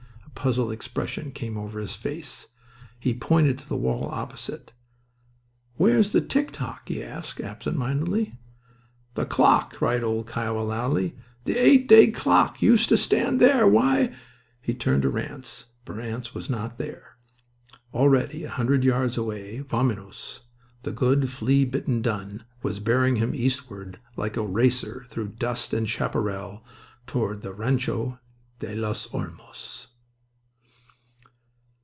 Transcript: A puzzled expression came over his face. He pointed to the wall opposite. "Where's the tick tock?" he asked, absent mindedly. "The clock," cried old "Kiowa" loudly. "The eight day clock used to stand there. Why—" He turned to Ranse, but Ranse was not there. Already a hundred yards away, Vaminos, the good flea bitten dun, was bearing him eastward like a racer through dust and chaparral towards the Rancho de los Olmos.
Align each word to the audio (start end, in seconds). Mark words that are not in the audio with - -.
A 0.25 0.43
puzzled 0.43 0.71
expression 0.71 1.29
came 1.31 1.55
over 1.55 1.79
his 1.79 1.93
face. 1.93 2.47
He 2.99 3.13
pointed 3.13 3.59
to 3.59 3.69
the 3.69 3.77
wall 3.77 4.09
opposite. 4.09 4.71
"Where's 5.75 6.13
the 6.13 6.21
tick 6.21 6.49
tock?" 6.51 6.89
he 6.89 7.03
asked, 7.03 7.39
absent 7.39 7.77
mindedly. 7.77 8.39
"The 9.13 9.27
clock," 9.27 9.73
cried 9.73 10.03
old 10.03 10.25
"Kiowa" 10.25 10.61
loudly. 10.61 11.15
"The 11.45 11.57
eight 11.57 11.87
day 11.87 12.07
clock 12.09 12.59
used 12.59 12.89
to 12.89 12.97
stand 12.97 13.39
there. 13.39 13.67
Why—" 13.67 14.15
He 14.61 14.73
turned 14.73 15.03
to 15.03 15.11
Ranse, 15.11 15.65
but 15.85 15.97
Ranse 15.97 16.33
was 16.33 16.49
not 16.49 16.79
there. 16.79 17.17
Already 17.93 18.43
a 18.45 18.49
hundred 18.49 18.83
yards 18.83 19.17
away, 19.19 19.59
Vaminos, 19.59 20.39
the 20.81 20.91
good 20.91 21.29
flea 21.29 21.65
bitten 21.65 22.01
dun, 22.01 22.45
was 22.63 22.79
bearing 22.79 23.17
him 23.17 23.35
eastward 23.35 23.99
like 24.17 24.37
a 24.37 24.41
racer 24.47 25.05
through 25.07 25.27
dust 25.37 25.71
and 25.71 25.87
chaparral 25.87 26.65
towards 27.05 27.43
the 27.43 27.53
Rancho 27.53 28.19
de 28.57 28.73
los 28.75 29.05
Olmos. 29.13 29.85